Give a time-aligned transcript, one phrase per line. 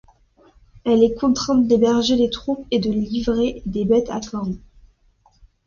[0.83, 4.57] Elle est contrainte d'héberger les troupes et de livrer des bêtes à cornes.